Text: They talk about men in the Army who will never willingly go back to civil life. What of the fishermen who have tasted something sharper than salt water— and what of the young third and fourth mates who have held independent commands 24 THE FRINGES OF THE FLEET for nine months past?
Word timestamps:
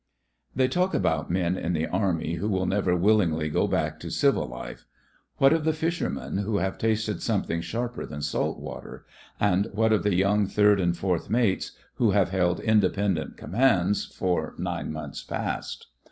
They 0.55 0.67
talk 0.67 0.95
about 0.95 1.29
men 1.29 1.55
in 1.55 1.73
the 1.73 1.85
Army 1.85 2.37
who 2.37 2.49
will 2.49 2.65
never 2.65 2.95
willingly 2.95 3.49
go 3.49 3.67
back 3.67 3.99
to 3.99 4.09
civil 4.09 4.47
life. 4.47 4.87
What 5.37 5.53
of 5.53 5.63
the 5.63 5.73
fishermen 5.73 6.37
who 6.39 6.57
have 6.57 6.79
tasted 6.79 7.21
something 7.21 7.61
sharper 7.61 8.07
than 8.07 8.23
salt 8.23 8.57
water— 8.59 9.05
and 9.39 9.67
what 9.73 9.93
of 9.93 10.01
the 10.01 10.15
young 10.15 10.47
third 10.47 10.79
and 10.79 10.97
fourth 10.97 11.29
mates 11.29 11.73
who 11.97 12.09
have 12.17 12.31
held 12.31 12.59
independent 12.61 13.37
commands 13.37 14.07
24 14.07 14.07
THE 14.07 14.07
FRINGES 14.07 14.07
OF 14.07 14.09
THE 14.09 14.15
FLEET 14.15 14.57
for 14.57 14.63
nine 14.83 14.91
months 14.91 15.23
past? 15.23 15.87